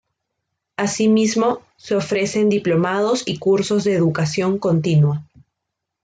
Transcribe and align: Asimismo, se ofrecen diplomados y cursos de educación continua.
Asimismo, 0.77 1.61
se 1.77 1.93
ofrecen 1.95 2.49
diplomados 2.49 3.21
y 3.27 3.37
cursos 3.37 3.83
de 3.83 3.93
educación 3.93 4.57
continua. 4.57 5.23